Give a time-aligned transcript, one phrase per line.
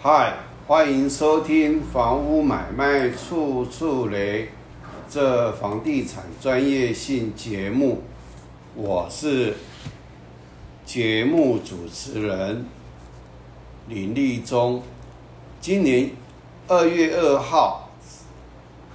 [0.00, 0.32] 嗨，
[0.68, 4.44] 欢迎收听《房屋买卖处处雷》
[5.10, 8.02] 这房地产专业性节目，
[8.76, 9.56] 我是
[10.86, 12.64] 节目主持人
[13.88, 14.80] 林立忠。
[15.60, 16.12] 今年
[16.68, 17.90] 二月二号，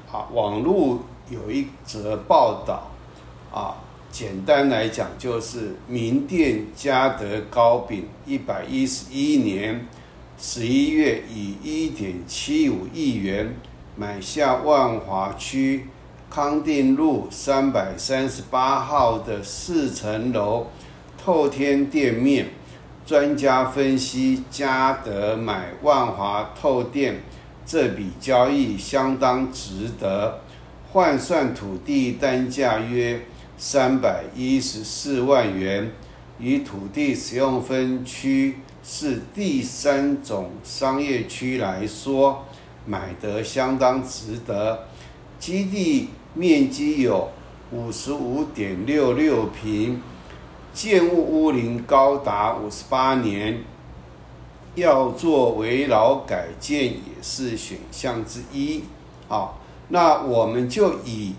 [0.10, 1.00] 啊，网络
[1.30, 2.90] 有一则报道，
[3.52, 3.76] 啊，
[4.10, 9.86] 简单来讲就是名店嘉德糕饼一百一十一年。
[10.46, 13.56] 十一月以一点七五亿元
[13.96, 15.86] 买下万华区
[16.30, 20.68] 康定路三百三十八号的四层楼
[21.18, 22.48] 透天店面。
[23.06, 27.22] 专家分析，嘉德买万华透店
[27.66, 30.42] 这笔交易相当值得，
[30.92, 33.22] 换算土地单价约
[33.58, 35.90] 三百一十四万元，
[36.38, 38.58] 与土地使用分区。
[38.86, 42.44] 是第三种商业区来说，
[42.86, 44.88] 买得相当值得。
[45.40, 47.30] 基地面积有
[47.72, 50.02] 五十五点六六平，
[50.74, 53.64] 建物屋龄高达五十八年，
[54.76, 58.84] 要做围绕改建也是选项之一。
[59.30, 61.36] 好，那我们就以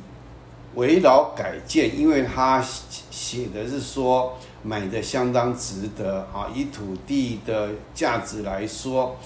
[0.76, 2.64] 围绕改建，因为它
[3.10, 4.38] 写的是说。
[4.66, 6.48] 买的相当值得啊！
[6.54, 9.16] 以土地的价值来说，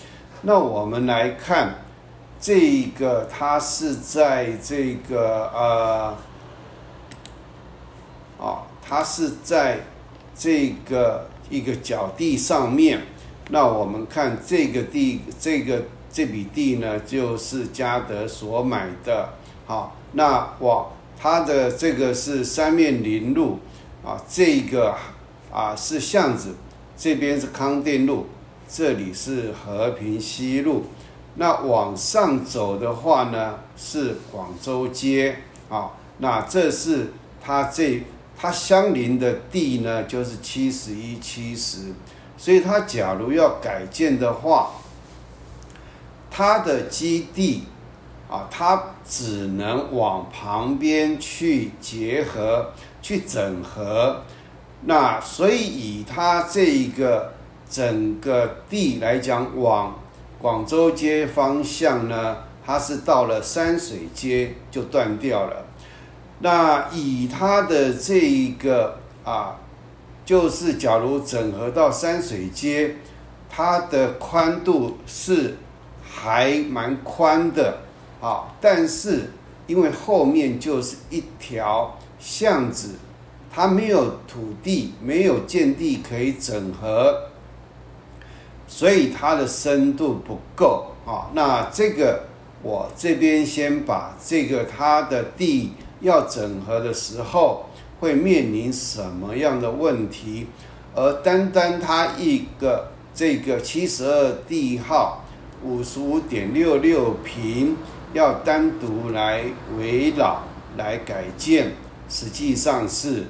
[0.43, 1.77] 那我们来看
[2.41, 6.17] 这个，它是在这个呃，
[8.45, 9.83] 啊，它是在
[10.37, 13.03] 这个一个角地上面。
[13.51, 19.35] 那我们看这个地，这个这笔地呢，就是嘉德所买的。
[19.67, 23.61] 好，那我它的这个是三面临路
[24.05, 24.97] 啊，这个。
[25.51, 26.55] 啊，是巷子，
[26.97, 28.27] 这边是康定路，
[28.69, 30.85] 这里是和平西路。
[31.37, 35.37] 那往上走的话呢，是广州街
[35.69, 35.93] 啊。
[36.19, 38.03] 那这是它这
[38.37, 41.95] 它相邻的地呢，就是七十一七十。
[42.37, 44.73] 所以它假如要改建的话，
[46.31, 47.65] 它的基地
[48.29, 54.23] 啊，它只能往旁边去结合、去整合。
[54.83, 57.33] 那所以以它这一个
[57.69, 59.99] 整个地来讲，往
[60.41, 65.67] 广州街方向呢，它是到了山水街就断掉了。
[66.41, 69.57] 那以它的这一个啊，
[70.25, 72.95] 就是假如整合到山水街，
[73.51, 75.57] 它的宽度是
[76.09, 77.81] 还蛮宽的
[78.21, 79.33] 啊，但是
[79.67, 82.95] 因为后面就是一条巷子。
[83.59, 87.23] 它没有土地，没有建地可以整合，
[88.69, 91.27] 所以它的深度不够啊。
[91.35, 92.23] 那这个
[92.63, 97.67] 我这边先把这个它的地要整合的时候
[97.99, 100.47] 会面临什么样的问题？
[100.95, 105.25] 而单单它一个这个七十二地号
[105.65, 107.77] 五十五点六六平
[108.13, 109.43] 要单独来
[109.77, 110.45] 围绕
[110.77, 111.73] 来改建，
[112.09, 113.25] 实际上是。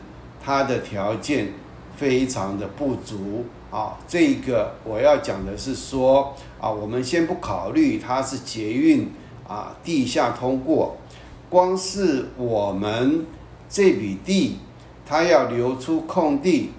[0.49, 1.53] 它的条件
[1.95, 3.99] 非常的不足啊！
[4.09, 9.13] 这个我要讲的是说啊，我们先不考虑它是捷运
[9.47, 10.97] 啊地下通过，
[11.51, 13.27] 光是我们
[13.69, 14.57] 这笔地，
[15.05, 16.71] 它要留出空地，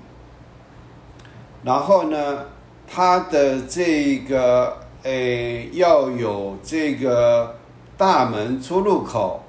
[1.63, 2.45] 然后呢，
[2.87, 7.55] 它的这个诶要有这个
[7.95, 9.43] 大门出入口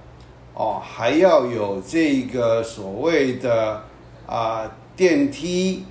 [0.53, 3.85] 哦，还要有这个所谓的。
[4.31, 5.85] 啊，电梯，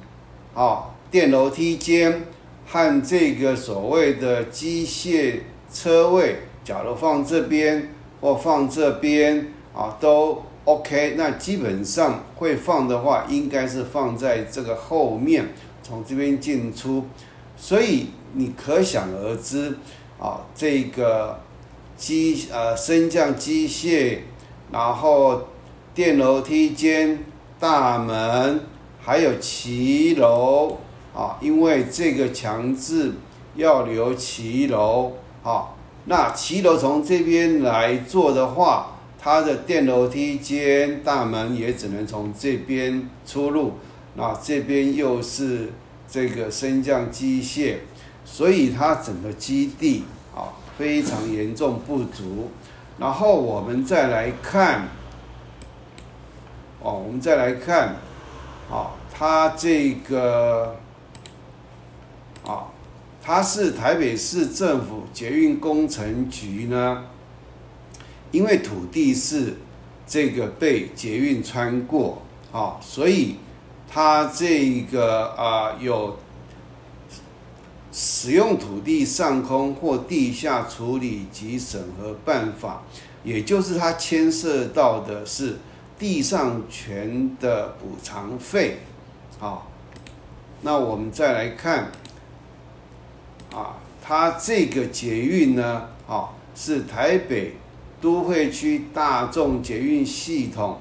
[0.56, 2.24] 啊，电楼梯间
[2.66, 11.16] 和这个所谓的机械车位，假如放这边或放这边啊，都 OK。
[11.18, 15.50] 那基本上会放的话，应该是放在这个后面，
[15.84, 17.04] 从这边进出。
[17.58, 19.78] 所以你可想而知，
[20.18, 21.42] 啊，这个
[21.98, 24.20] 机呃升降机械，
[24.72, 25.42] 然后
[25.94, 27.26] 电楼梯间。
[27.60, 28.62] 大门
[29.02, 30.78] 还有骑楼
[31.14, 33.14] 啊，因为这个强制
[33.56, 35.12] 要留骑楼
[35.44, 35.76] 啊，
[36.06, 43.74] 那骑楼从这边来做的话，它的电楼梯间大门也只能从这边出入，
[44.16, 45.74] 那这边又是
[46.10, 47.76] 这个升降机械，
[48.24, 52.50] 所以它整个基地啊非常严重不足。
[52.98, 54.88] 然后我们再来看。
[56.82, 57.98] 哦，我们再来看，
[58.72, 60.76] 啊，它这个，
[62.46, 62.68] 啊，
[63.22, 67.04] 它是台北市政府捷运工程局呢，
[68.32, 69.58] 因为土地是
[70.08, 72.22] 这个被捷运穿过
[72.54, 73.36] 啊，所以
[73.90, 76.18] 它这个啊有
[77.92, 82.84] 使用土地上空或地下处理及审核办法，
[83.24, 85.58] 也就是它牵涉到的是
[86.00, 88.80] 地上权的补偿费
[89.40, 89.62] 啊。
[90.62, 91.92] 那我们再来看。
[93.52, 97.56] 啊，它这个捷运呢，啊，是台北
[98.00, 100.78] 都会区大众捷运系统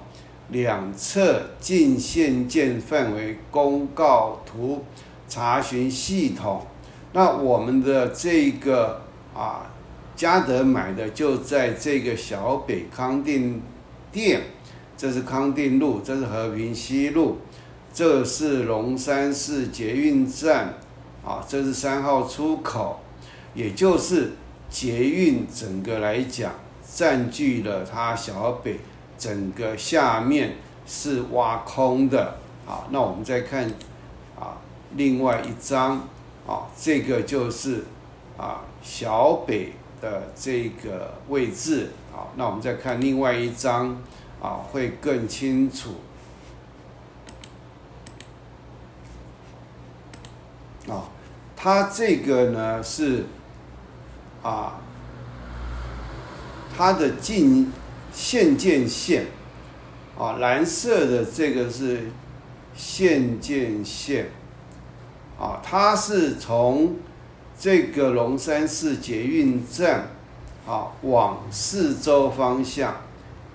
[0.51, 4.85] 两侧进线建范围公告图
[5.27, 6.67] 查询系统。
[7.15, 9.01] 那我们的这个
[9.35, 9.71] 啊，
[10.15, 13.63] 嘉德买的就在这个小北康定
[14.13, 14.43] 店，
[14.99, 17.39] 这是康定路，这是和平西路，
[17.95, 20.75] 这是龙山市捷运站。
[21.25, 23.01] 啊，这是三号出口，
[23.53, 24.33] 也就是
[24.71, 26.53] 捷运整个来讲，
[26.91, 28.81] 占据了它小北
[29.19, 30.57] 整个下面
[30.87, 32.39] 是挖空的。
[32.67, 33.71] 啊，那我们再看
[34.41, 34.57] 啊，
[34.97, 36.09] 另外一张
[36.47, 37.85] 啊，这个就是
[38.39, 41.91] 啊小北的这个位置。
[42.15, 44.01] 啊，那我们再看另外一张
[44.41, 45.95] 啊，会更清楚。
[50.89, 51.11] 啊。
[51.61, 53.25] 它这个呢是
[54.45, 54.81] 啊，
[56.77, 57.73] 它的进
[58.13, 59.27] 线建线
[60.17, 62.13] 啊，蓝色的这个是
[62.77, 64.31] 线建线
[65.37, 66.95] 啊，它是从
[67.59, 70.11] 这个龙山市捷运站
[70.65, 72.99] 啊往四周方向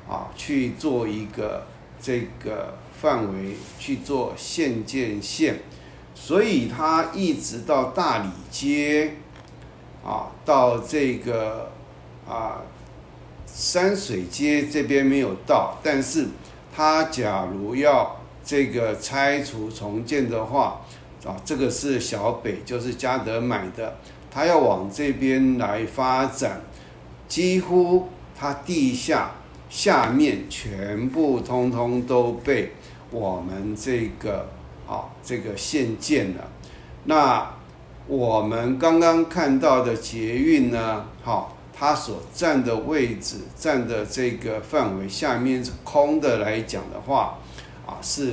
[0.07, 1.65] 啊去做一个
[2.01, 5.59] 这个范围去做线建线。
[6.15, 9.15] 所以它一直到大理街，
[10.05, 11.71] 啊，到这个
[12.27, 12.61] 啊
[13.45, 16.27] 山水街这边没有到，但是
[16.73, 20.81] 它假如要这个拆除重建的话，
[21.25, 23.97] 啊，这个是小北，就是嘉德买的，
[24.31, 26.61] 它要往这边来发展，
[27.27, 28.07] 几乎
[28.37, 29.31] 它地下
[29.73, 32.73] 下面全部通通都被
[33.09, 34.47] 我们这个。
[34.85, 36.43] 啊，这个现建了。
[37.05, 37.55] 那
[38.05, 41.05] 我们刚刚看到的捷运呢？
[41.23, 47.39] 好，它所占的位置、占的这个范围下面是空的来讲的话，
[47.87, 48.31] 啊，是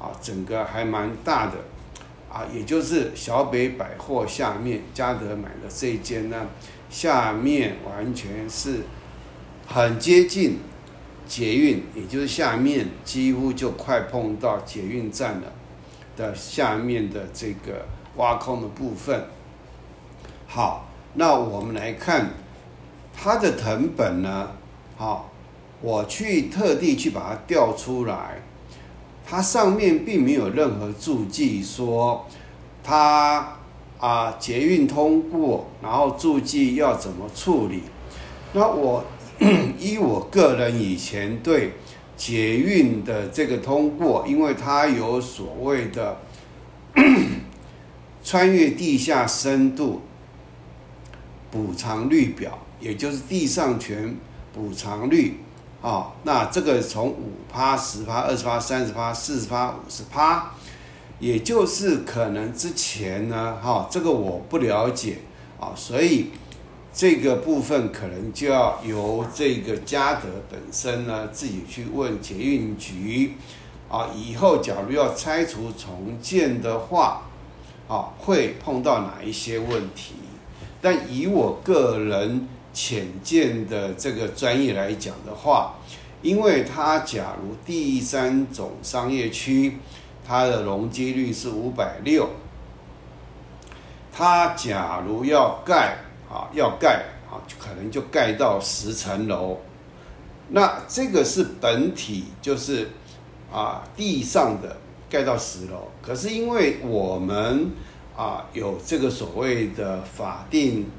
[0.00, 1.52] 啊，整个还蛮大的。
[2.32, 6.46] 啊，也就是小北百货下面嘉德买的这一间呢，
[6.88, 8.80] 下面完全是
[9.66, 10.58] 很接近
[11.26, 15.52] 捷运，也就是下面几乎就快碰到捷运站了。
[16.16, 17.84] 的下面的这个
[18.18, 19.24] 挖空的部分，
[20.46, 22.30] 好，那我们来看
[23.12, 24.52] 它的藤本呢，
[24.96, 25.32] 好，
[25.80, 28.42] 我去特地去把它调出来，
[29.26, 32.24] 它上面并没有任何注记说
[32.84, 33.56] 它
[33.98, 37.82] 啊捷运通过，然后注记要怎么处理，
[38.52, 39.04] 那我
[39.78, 41.72] 依我个人以前对。
[42.16, 46.18] 捷运的这个通过，因为它有所谓的
[48.22, 50.00] 穿越地下深度
[51.50, 54.16] 补偿率表，也就是地上权
[54.52, 55.40] 补偿率
[55.82, 56.12] 啊。
[56.22, 60.52] 那这个从五趴、十趴、二十趴、三十趴、四十趴、五十趴，
[61.18, 65.18] 也就是可能之前呢，哈，这个我不了解
[65.58, 66.30] 啊，所以。
[66.96, 73.34] 这个部分可能就要由这个嘉德本身呢自己去问捷运局，
[73.90, 77.22] 啊，以后假如要拆除重建的话，
[77.88, 80.14] 啊，会碰到哪一些问题？
[80.80, 85.74] 但以我个人浅见的这个专业来讲的话，
[86.22, 89.78] 因为它假如第三种商业区，
[90.24, 92.30] 它的容积率是五百六，
[94.12, 95.96] 它假如要盖。
[96.34, 99.60] 啊，要盖啊，就可能就盖到十层楼。
[100.48, 102.90] 那这个是本体，就是
[103.52, 104.76] 啊地上的
[105.08, 105.92] 盖到十楼。
[106.02, 107.70] 可是因为我们
[108.16, 110.90] 啊有这个所谓的法定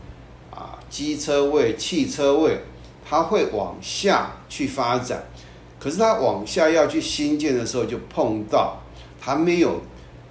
[0.51, 2.61] 啊机车位、汽车位，
[3.03, 5.25] 它会往下去发展。
[5.77, 8.77] 可是它往下要去新建的时候，就碰到
[9.19, 9.81] 它没有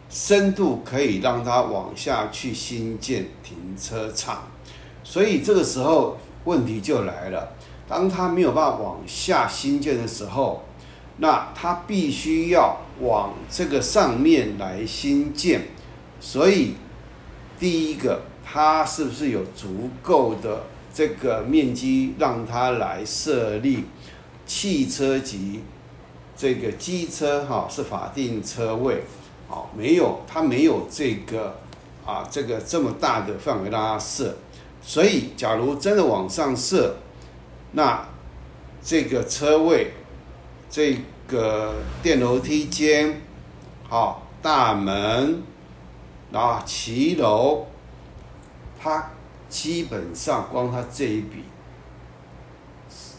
[0.09, 4.49] 深度可以让它往下去新建停车场。
[5.05, 7.55] 所以这个时候问题就来了，
[7.87, 10.65] 当他没有办法往下新建的时候，
[11.19, 15.69] 那他必须要往这个上面来新建。
[16.21, 16.75] 所以
[17.59, 23.85] 第一个它是不是有足够的这个面积让它来设立
[24.47, 25.61] 汽车级
[26.37, 29.03] 这个机车哈是法定车位，
[29.49, 31.59] 好没有它没有这个
[32.07, 34.37] 啊这个这么大的范围让它设，
[34.87, 36.99] 所以假如真的往上设，
[37.73, 38.07] 那
[38.83, 39.93] 这个车位
[40.69, 43.23] 这个电楼梯间
[43.89, 45.43] 好大门
[46.33, 47.67] 啊骑楼，
[48.79, 49.11] 它
[49.49, 51.45] 基本上光它这一笔，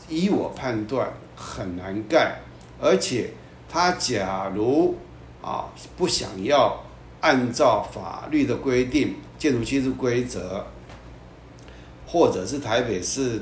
[0.07, 2.41] 以我判断很难盖。
[2.79, 3.31] 而且，
[3.69, 4.97] 他假如
[5.41, 5.65] 啊
[5.97, 6.83] 不想要
[7.21, 10.67] 按照法律的规定、建筑技术规则，
[12.15, 13.41] 或者是台北市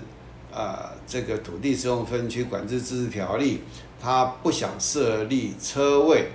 [0.51, 3.61] 呃这个土地使用分区管制自治条例，
[4.01, 6.29] 他不想设立车位，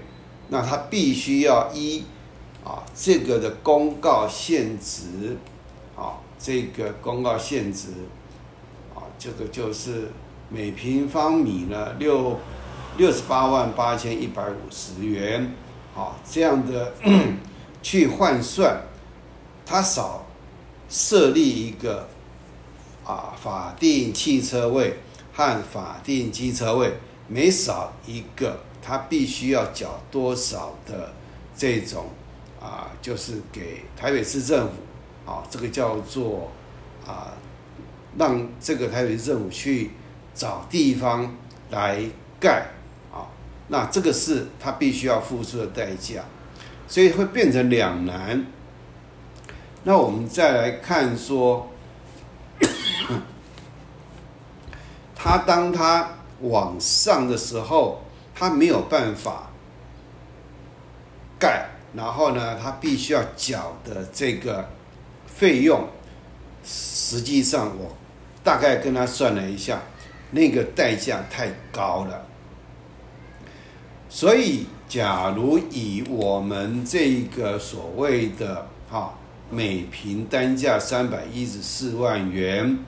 [0.48, 2.04] 那他必须要依
[2.64, 5.36] 啊这个的公告限值，
[5.96, 7.88] 啊这个公告限值，
[8.94, 10.06] 啊这个就是
[10.48, 12.38] 每平方米呢六。
[12.96, 15.54] 六十八万八千一百五十元，
[15.94, 16.92] 啊，这样的
[17.80, 18.76] 去换算，
[19.64, 20.26] 他少
[20.88, 22.08] 设立一个
[23.08, 24.98] 啊法定汽车位
[25.32, 26.92] 和法定机车位，
[27.26, 31.14] 每少一个，他必须要缴多少的
[31.56, 32.10] 这种
[32.60, 36.52] 啊，就是给台北市政府，啊，这个叫做
[37.06, 37.32] 啊，
[38.18, 39.92] 让这个台北市政府去
[40.34, 41.34] 找地方
[41.70, 42.02] 来
[42.38, 42.66] 盖
[43.10, 43.24] 啊。
[43.68, 46.24] 那这个是他必须要付出的代价，
[46.86, 48.44] 所以会变成两难。
[49.84, 51.70] 那我们再来看说，
[55.20, 56.08] 他当他
[56.42, 58.00] 往上的时候，
[58.32, 59.50] 他没有办法
[61.40, 64.68] 盖，然后呢，他必须要缴的这个
[65.26, 65.88] 费用，
[66.64, 67.96] 实际上我
[68.44, 69.82] 大概跟他算了一下，
[70.30, 72.24] 那个代价太高了。
[74.08, 79.12] 所以，假如以我们这个所谓的哈
[79.50, 82.78] 每平单价三百一十四万元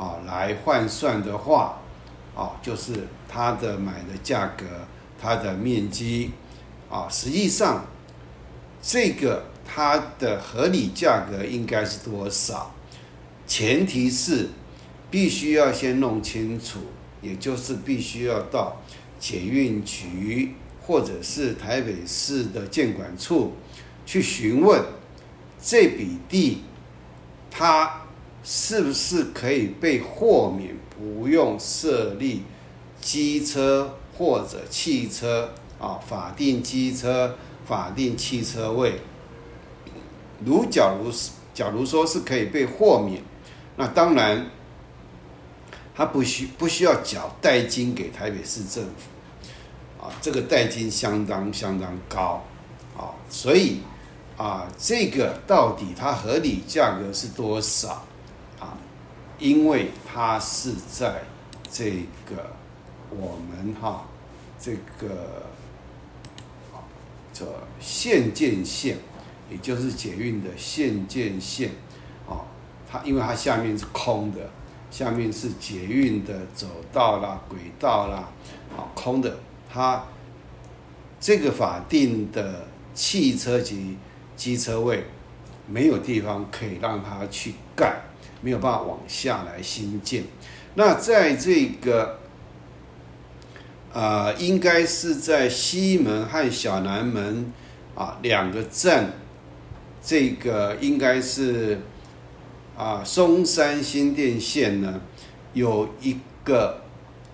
[0.00, 1.78] 啊来换算的话，
[2.34, 4.64] 啊，就是它的买的价格，
[5.20, 6.30] 它的面积
[6.88, 7.84] 啊，实际上
[8.80, 12.74] 这个它的合理价格应该是多少？
[13.46, 14.48] 前提是
[15.10, 16.78] 必须要先弄清楚，
[17.20, 18.80] 也就是必须要到
[19.18, 20.54] 捷运局。
[20.82, 23.52] 或者是台北市的建管处
[24.04, 24.82] 去询问
[25.62, 26.64] 这笔地，
[27.48, 27.99] 它
[28.42, 32.42] 是不是可以被豁免，不用设立
[33.00, 36.00] 机车或者汽车啊？
[36.06, 39.00] 法定机车、法定汽车位。
[40.44, 43.22] 如假如是，假如说是可以被豁免，
[43.76, 44.50] 那当然，
[45.94, 50.02] 他不需不需要缴代金给台北市政府。
[50.02, 52.42] 啊，这个代金相当相当高，
[52.96, 53.80] 啊，所以
[54.38, 58.02] 啊，这个到底它合理价格是多少？
[59.40, 61.22] 因为它是在
[61.72, 61.90] 这
[62.26, 62.52] 个
[63.10, 64.06] 我们哈
[64.60, 65.46] 这个
[67.32, 67.46] 这
[67.80, 68.98] 县建线，
[69.50, 71.70] 也就是捷运的县建线，
[72.28, 72.44] 啊，
[72.88, 74.50] 它因为它下面是空的，
[74.90, 78.28] 下面是捷运的走道啦、轨道啦，
[78.76, 79.38] 啊，空的。
[79.72, 80.04] 它
[81.18, 83.96] 这个法定的汽车及
[84.36, 85.04] 机车位
[85.66, 88.02] 没有地方可以让它去盖，
[88.40, 90.24] 没有办法往下来新建。
[90.74, 92.18] 那在这个
[93.92, 97.52] 呃，应该是在西门和小南门
[97.94, 99.12] 啊两个站，
[100.02, 101.80] 这个应该是
[102.76, 105.00] 啊松山新店线呢
[105.52, 106.82] 有一个。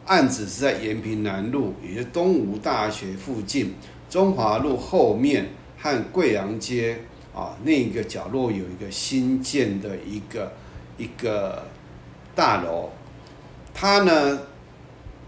[0.09, 3.75] 案子是在延平南路，也就是东吴大学附近，
[4.09, 7.01] 中华路后面和贵阳街
[7.35, 10.53] 啊那个角落有一个新建的一个
[10.97, 11.65] 一个
[12.35, 12.91] 大楼，
[13.75, 14.41] 它呢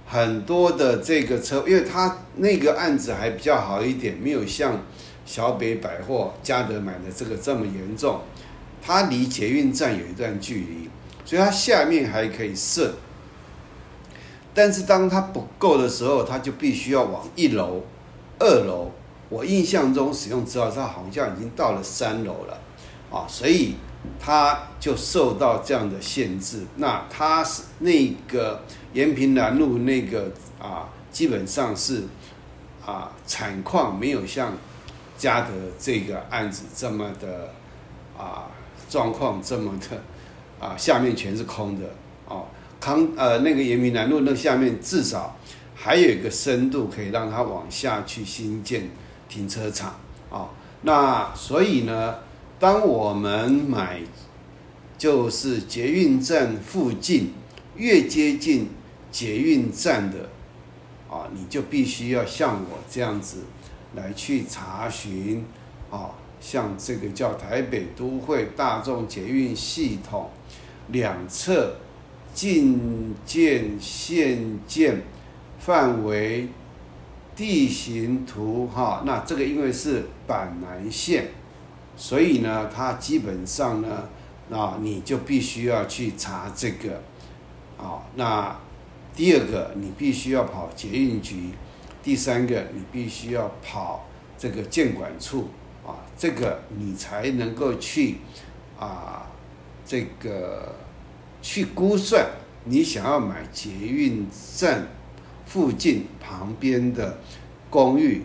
[0.06, 4.80] 很多的这个车，因为它那个案子还比较好一点，没有像
[5.26, 8.20] 小北百货嘉德买的这个这么严重，
[8.80, 10.88] 它离捷运站有一段距离，
[11.24, 12.94] 所以它下面还可以设。
[14.54, 17.82] 但是当它不够的时候，它就必须要往一楼、
[18.38, 18.90] 二楼。
[19.28, 22.58] 我印象中使用之后，它好像已经到了三楼了，
[23.12, 23.74] 啊，所以
[24.18, 26.64] 它就受到这样的限制。
[26.76, 28.62] 那它是那个
[28.92, 32.04] 延平南路那个啊，基本上是
[32.84, 34.52] 啊，产矿没有像
[35.16, 35.48] 嘉德
[35.78, 37.52] 这个案子这么的
[38.16, 38.46] 啊
[38.88, 41.86] 状况这么的啊，下面全是空的
[42.26, 42.46] 哦。
[42.80, 45.36] 康呃那个延平南路那下面至少
[45.74, 48.88] 还有一个深度，可以让它往下去新建
[49.28, 49.96] 停车场
[50.30, 50.48] 啊。
[50.82, 52.14] 那所以呢，
[52.58, 54.00] 当我们买
[54.96, 57.32] 就是捷运站附近
[57.76, 58.68] 越接近
[59.12, 60.28] 捷运站的
[61.08, 63.44] 啊，你就必须要像我这样子
[63.94, 65.44] 来去查询
[65.90, 66.10] 啊。
[66.40, 70.30] 像这个叫台北都会大众捷运系统
[70.92, 71.74] 两侧
[72.32, 75.02] 进建现建
[75.58, 76.46] 范围
[77.34, 81.28] 地形图哈，那这个因为是板南线，
[81.98, 84.08] 所以呢，它基本上呢，
[84.50, 87.02] 啊，你就必须要去查这个，
[87.76, 88.56] 啊，那
[89.14, 91.50] 第二个你必须要跑捷运局，
[92.02, 94.06] 第三个你必须要跑
[94.38, 95.48] 这个建管处。
[95.86, 98.18] 啊，这个你才能够去
[98.78, 99.26] 啊，
[99.86, 100.74] 这个
[101.40, 102.26] 去估算
[102.64, 104.86] 你想要买捷运站
[105.46, 107.16] 附近旁边的
[107.70, 108.22] 公寓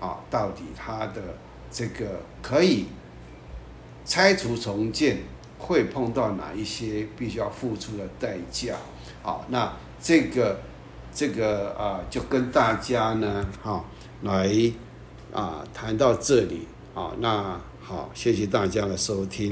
[0.00, 1.22] 啊，到底它的
[1.70, 2.86] 这个可以
[4.04, 5.18] 拆除重建
[5.58, 8.74] 会碰到哪一些必须要付出的代价？
[9.22, 9.72] 好，那
[10.02, 10.60] 这个
[11.14, 13.84] 这个啊，就跟大家呢，哈，
[14.22, 14.50] 来
[15.32, 16.66] 啊谈到这里。
[16.92, 19.48] 啊，那好，谢谢大家的收听。